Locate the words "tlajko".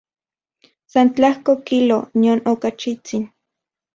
1.19-1.55